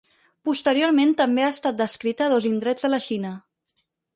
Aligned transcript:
Posteriorment 0.47 1.11
també 1.19 1.45
ha 1.45 1.51
estat 1.57 1.77
descrita 1.83 2.27
a 2.29 2.33
dos 2.35 2.49
indrets 2.53 2.87
de 2.89 2.93
la 2.95 3.01
Xina. 3.11 3.35